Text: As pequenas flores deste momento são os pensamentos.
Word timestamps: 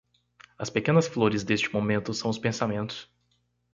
As 0.57 0.71
pequenas 0.71 1.07
flores 1.07 1.43
deste 1.43 1.71
momento 1.71 2.11
são 2.11 2.31
os 2.31 2.39
pensamentos. 2.39 3.07